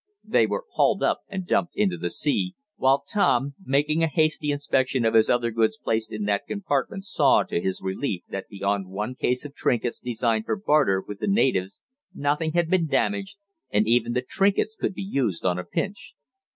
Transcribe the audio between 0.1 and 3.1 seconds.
They were hauled up and dumped into the sea, while